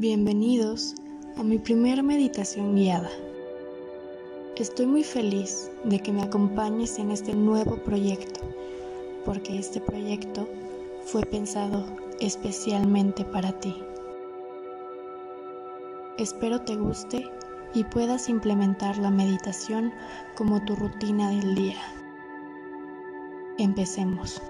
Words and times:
Bienvenidos 0.00 0.94
a 1.36 1.42
mi 1.42 1.58
primera 1.58 2.02
meditación 2.02 2.74
guiada. 2.74 3.10
Estoy 4.56 4.86
muy 4.86 5.04
feliz 5.04 5.70
de 5.84 6.00
que 6.00 6.10
me 6.10 6.22
acompañes 6.22 6.98
en 6.98 7.10
este 7.10 7.34
nuevo 7.34 7.76
proyecto, 7.76 8.40
porque 9.26 9.58
este 9.58 9.78
proyecto 9.78 10.48
fue 11.04 11.20
pensado 11.26 11.84
especialmente 12.18 13.26
para 13.26 13.52
ti. 13.60 13.76
Espero 16.16 16.62
te 16.62 16.76
guste 16.76 17.28
y 17.74 17.84
puedas 17.84 18.30
implementar 18.30 18.96
la 18.96 19.10
meditación 19.10 19.92
como 20.34 20.64
tu 20.64 20.76
rutina 20.76 21.28
del 21.28 21.54
día. 21.54 21.82
Empecemos. 23.58 24.40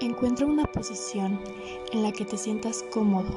Encuentra 0.00 0.46
una 0.46 0.64
posición 0.64 1.40
en 1.92 2.04
la 2.04 2.12
que 2.12 2.24
te 2.24 2.36
sientas 2.36 2.84
cómodo, 2.92 3.36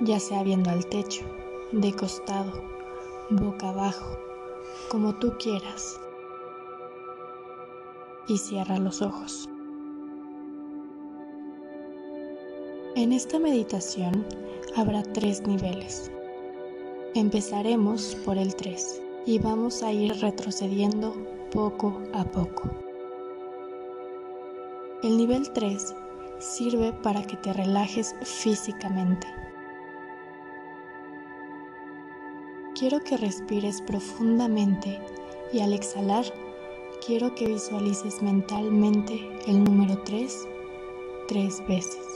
ya 0.00 0.20
sea 0.20 0.42
viendo 0.42 0.68
al 0.68 0.84
techo, 0.84 1.24
de 1.72 1.90
costado, 1.94 2.52
boca 3.30 3.70
abajo, 3.70 4.18
como 4.90 5.14
tú 5.14 5.32
quieras. 5.38 5.98
Y 8.28 8.36
cierra 8.36 8.78
los 8.78 9.00
ojos. 9.00 9.48
En 12.94 13.12
esta 13.12 13.38
meditación 13.38 14.26
habrá 14.76 15.02
tres 15.02 15.46
niveles. 15.46 16.10
Empezaremos 17.14 18.16
por 18.24 18.36
el 18.36 18.54
3 18.54 19.00
y 19.24 19.38
vamos 19.38 19.82
a 19.82 19.92
ir 19.92 20.14
retrocediendo 20.20 21.14
poco 21.50 22.02
a 22.12 22.24
poco. 22.24 22.83
El 25.04 25.18
nivel 25.18 25.52
3 25.52 25.94
sirve 26.38 26.94
para 26.94 27.22
que 27.24 27.36
te 27.36 27.52
relajes 27.52 28.16
físicamente. 28.22 29.26
Quiero 32.74 33.00
que 33.00 33.18
respires 33.18 33.82
profundamente 33.82 34.98
y 35.52 35.60
al 35.60 35.74
exhalar 35.74 36.24
quiero 37.06 37.34
que 37.34 37.48
visualices 37.48 38.22
mentalmente 38.22 39.20
el 39.46 39.62
número 39.62 40.02
3 40.04 40.48
tres 41.28 41.62
veces. 41.68 42.13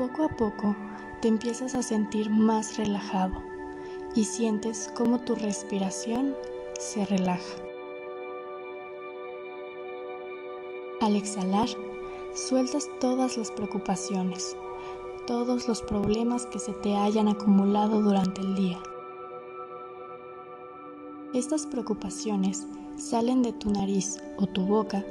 Poco 0.00 0.24
a 0.24 0.28
poco 0.30 0.74
te 1.20 1.28
empiezas 1.28 1.74
a 1.74 1.82
sentir 1.82 2.30
más 2.30 2.78
relajado 2.78 3.34
y 4.14 4.24
sientes 4.24 4.90
cómo 4.96 5.20
tu 5.20 5.34
respiración 5.34 6.34
se 6.78 7.04
relaja. 7.04 7.54
Al 11.02 11.16
exhalar, 11.16 11.68
sueltas 12.34 12.88
todas 12.98 13.36
las 13.36 13.50
preocupaciones, 13.50 14.56
todos 15.26 15.68
los 15.68 15.82
problemas 15.82 16.46
que 16.46 16.60
se 16.60 16.72
te 16.72 16.96
hayan 16.96 17.28
acumulado 17.28 18.00
durante 18.00 18.40
el 18.40 18.54
día. 18.54 18.78
Estas 21.34 21.66
preocupaciones 21.66 22.66
salen 22.96 23.42
de 23.42 23.52
tu 23.52 23.70
nariz 23.70 24.16
o 24.38 24.46
tu 24.46 24.64
boca 24.64 25.04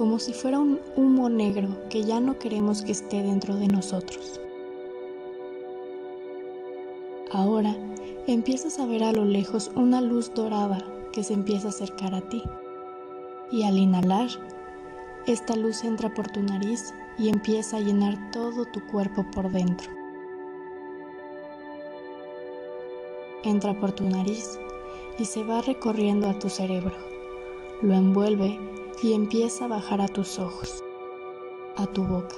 como 0.00 0.18
si 0.18 0.32
fuera 0.32 0.58
un 0.58 0.80
humo 0.96 1.28
negro 1.28 1.68
que 1.90 2.04
ya 2.04 2.20
no 2.20 2.38
queremos 2.38 2.80
que 2.80 2.92
esté 2.92 3.22
dentro 3.22 3.54
de 3.56 3.68
nosotros. 3.68 4.40
Ahora 7.30 7.76
empiezas 8.26 8.78
a 8.78 8.86
ver 8.86 9.04
a 9.04 9.12
lo 9.12 9.26
lejos 9.26 9.70
una 9.74 10.00
luz 10.00 10.32
dorada 10.32 10.82
que 11.12 11.22
se 11.22 11.34
empieza 11.34 11.66
a 11.66 11.70
acercar 11.72 12.14
a 12.14 12.22
ti. 12.22 12.42
Y 13.52 13.64
al 13.64 13.76
inhalar, 13.76 14.30
esta 15.26 15.54
luz 15.54 15.84
entra 15.84 16.14
por 16.14 16.28
tu 16.28 16.42
nariz 16.42 16.94
y 17.18 17.28
empieza 17.28 17.76
a 17.76 17.80
llenar 17.80 18.30
todo 18.30 18.64
tu 18.72 18.80
cuerpo 18.86 19.26
por 19.34 19.52
dentro. 19.52 19.90
Entra 23.44 23.78
por 23.78 23.92
tu 23.92 24.04
nariz 24.04 24.58
y 25.18 25.26
se 25.26 25.44
va 25.44 25.60
recorriendo 25.60 26.26
a 26.26 26.38
tu 26.38 26.48
cerebro. 26.48 26.96
Lo 27.82 27.92
envuelve 27.92 28.79
y 29.02 29.14
empieza 29.14 29.64
a 29.64 29.68
bajar 29.68 30.00
a 30.00 30.08
tus 30.08 30.38
ojos, 30.38 30.84
a 31.76 31.86
tu 31.86 32.04
boca. 32.04 32.36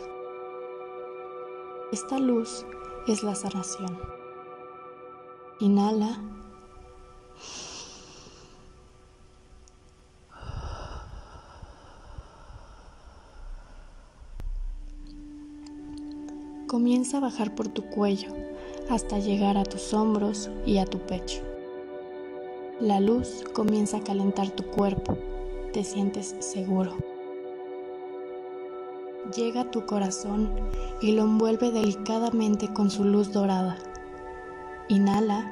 Esta 1.90 2.18
luz 2.18 2.64
es 3.08 3.22
la 3.22 3.34
sanación. 3.34 3.98
Inhala. 5.58 6.18
Comienza 16.68 17.18
a 17.18 17.20
bajar 17.20 17.54
por 17.54 17.68
tu 17.68 17.82
cuello 17.90 18.32
hasta 18.88 19.18
llegar 19.18 19.58
a 19.58 19.64
tus 19.64 19.92
hombros 19.92 20.48
y 20.64 20.78
a 20.78 20.86
tu 20.86 20.98
pecho. 21.00 21.42
La 22.80 23.00
luz 23.00 23.44
comienza 23.52 23.98
a 23.98 24.04
calentar 24.04 24.50
tu 24.50 24.64
cuerpo 24.64 25.18
te 25.72 25.84
sientes 25.84 26.36
seguro. 26.40 26.96
Llega 29.34 29.62
a 29.62 29.70
tu 29.70 29.86
corazón 29.86 30.52
y 31.00 31.12
lo 31.12 31.22
envuelve 31.22 31.70
delicadamente 31.70 32.72
con 32.72 32.90
su 32.90 33.04
luz 33.04 33.32
dorada. 33.32 33.78
Inhala. 34.88 35.50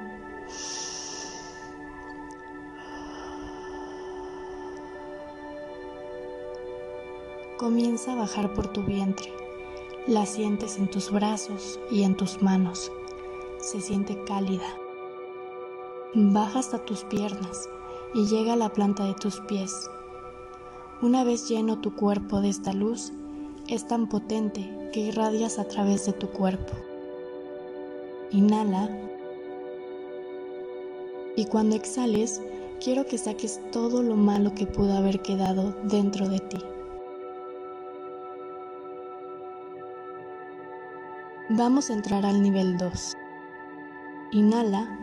Comienza 7.56 8.12
a 8.12 8.16
bajar 8.16 8.52
por 8.52 8.68
tu 8.68 8.82
vientre. 8.82 9.32
La 10.06 10.26
sientes 10.26 10.78
en 10.78 10.90
tus 10.90 11.10
brazos 11.10 11.78
y 11.90 12.02
en 12.02 12.16
tus 12.16 12.42
manos. 12.42 12.92
Se 13.58 13.80
siente 13.80 14.22
cálida. 14.24 14.76
Baja 16.14 16.58
hasta 16.58 16.84
tus 16.84 17.04
piernas 17.04 17.68
y 18.14 18.26
llega 18.26 18.54
a 18.54 18.56
la 18.56 18.70
planta 18.70 19.04
de 19.04 19.14
tus 19.14 19.40
pies. 19.40 19.88
Una 21.02 21.24
vez 21.24 21.48
lleno 21.48 21.78
tu 21.78 21.94
cuerpo 21.94 22.42
de 22.42 22.50
esta 22.50 22.74
luz, 22.74 23.14
es 23.68 23.88
tan 23.88 24.06
potente 24.06 24.90
que 24.92 25.00
irradias 25.00 25.58
a 25.58 25.64
través 25.64 26.04
de 26.04 26.12
tu 26.12 26.28
cuerpo. 26.28 26.74
Inhala. 28.30 28.90
Y 31.36 31.46
cuando 31.46 31.74
exhales, 31.74 32.42
quiero 32.84 33.06
que 33.06 33.16
saques 33.16 33.62
todo 33.72 34.02
lo 34.02 34.14
malo 34.14 34.54
que 34.54 34.66
pudo 34.66 34.92
haber 34.94 35.22
quedado 35.22 35.74
dentro 35.84 36.28
de 36.28 36.40
ti. 36.40 36.58
Vamos 41.48 41.88
a 41.88 41.94
entrar 41.94 42.26
al 42.26 42.42
nivel 42.42 42.76
2. 42.76 43.16
Inhala 44.32 44.98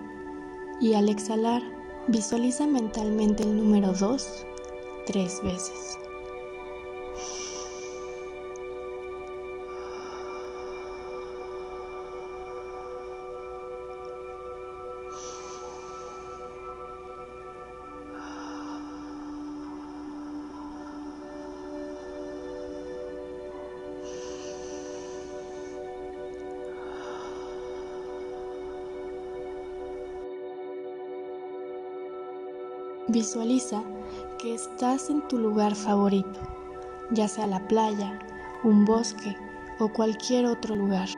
y 0.80 0.94
al 0.94 1.10
exhalar 1.10 1.64
visualiza 2.08 2.68
mentalmente 2.68 3.42
el 3.42 3.58
número 3.58 3.94
2 3.94 4.47
tres 5.08 5.42
veces. 5.42 5.98
Visualiza 33.10 33.82
que 34.38 34.54
estás 34.54 35.10
en 35.10 35.28
tu 35.28 35.38
lugar 35.38 35.76
favorito, 35.76 36.40
ya 37.12 37.28
sea 37.28 37.48
la 37.48 37.68
playa, 37.68 38.20
un 38.64 38.86
bosque 38.86 39.36
o 39.80 39.90
cualquier 39.90 40.46
otro 40.46 40.76
lugar. 40.76 41.10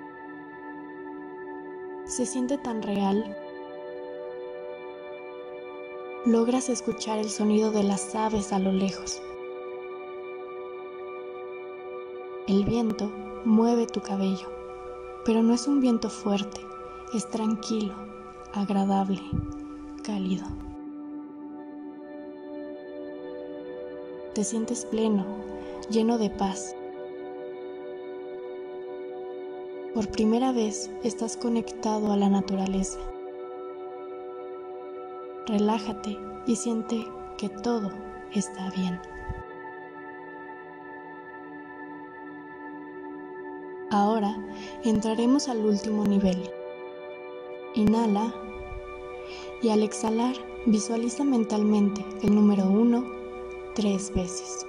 Se 2.05 2.25
siente 2.25 2.57
tan 2.57 2.81
real. 2.81 3.35
Logras 6.25 6.69
escuchar 6.69 7.19
el 7.19 7.29
sonido 7.29 7.71
de 7.71 7.83
las 7.83 8.15
aves 8.15 8.51
a 8.51 8.59
lo 8.59 8.71
lejos. 8.71 9.21
El 12.47 12.63
viento 12.65 13.11
mueve 13.45 13.85
tu 13.85 14.01
cabello 14.01 14.59
pero 15.25 15.43
no 15.43 15.53
es 15.53 15.67
un 15.67 15.79
viento 15.79 16.09
fuerte, 16.09 16.61
es 17.13 17.29
tranquilo, 17.29 17.93
agradable, 18.53 19.21
cálido. 20.03 20.45
Te 24.39 24.45
sientes 24.45 24.85
pleno, 24.85 25.25
lleno 25.89 26.17
de 26.17 26.29
paz. 26.29 26.73
Por 29.93 30.07
primera 30.07 30.53
vez 30.53 30.89
estás 31.03 31.35
conectado 31.35 32.13
a 32.13 32.15
la 32.15 32.29
naturaleza. 32.29 32.99
Relájate 35.45 36.17
y 36.47 36.55
siente 36.55 37.05
que 37.37 37.49
todo 37.49 37.91
está 38.33 38.71
bien. 38.77 38.97
Ahora 43.91 44.37
entraremos 44.85 45.49
al 45.49 45.65
último 45.65 46.05
nivel. 46.05 46.49
Inhala 47.75 48.33
y 49.61 49.67
al 49.67 49.83
exhalar 49.83 50.33
visualiza 50.65 51.25
mentalmente 51.25 52.05
el 52.23 52.33
número 52.33 52.63
uno 52.63 53.18
tres 53.75 54.13
veces. 54.13 54.65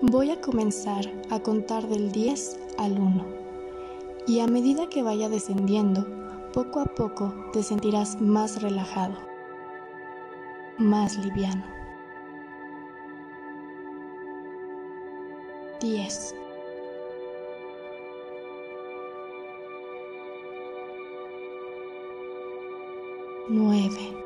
Voy 0.00 0.30
a 0.30 0.40
comenzar 0.40 1.04
a 1.28 1.40
contar 1.40 1.86
del 1.86 2.12
10 2.12 2.67
al 2.78 2.98
1 2.98 3.24
y 4.26 4.40
a 4.40 4.46
medida 4.46 4.88
que 4.88 5.02
vaya 5.02 5.28
descendiendo, 5.28 6.06
poco 6.52 6.80
a 6.80 6.84
poco 6.84 7.34
te 7.52 7.62
sentirás 7.62 8.20
más 8.20 8.62
relajado, 8.62 9.14
más 10.78 11.16
liviano. 11.18 11.64
10 15.80 16.34
9 23.48 24.18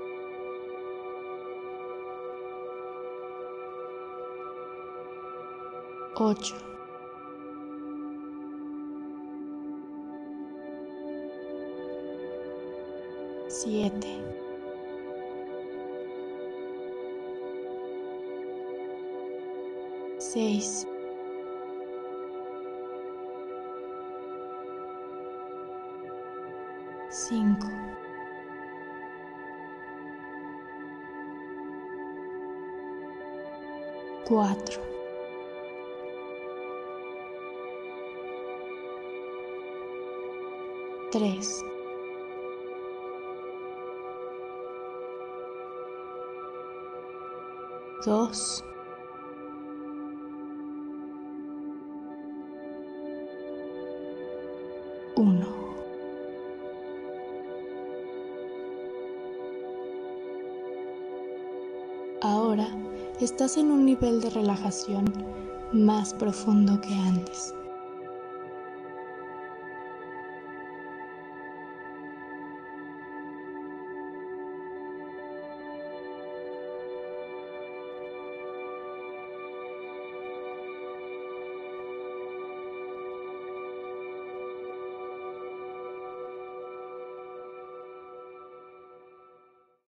ocho, 6.14 6.54
siete, 13.62 14.08
seis, 20.18 20.84
cinco, 27.08 27.68
cuatro, 34.24 34.80
tres, 41.12 41.62
dos, 48.04 48.64
uno. 55.16 55.46
Ahora 62.20 62.68
estás 63.20 63.56
en 63.56 63.70
un 63.70 63.84
nivel 63.84 64.20
de 64.20 64.30
relajación 64.30 65.04
más 65.72 66.14
profundo 66.14 66.80
que 66.80 66.94
antes. 66.94 67.54